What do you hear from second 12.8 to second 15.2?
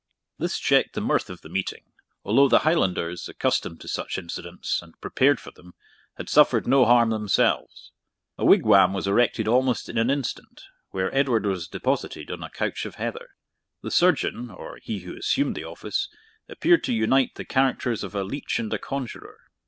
of heather. The surgeon, or he who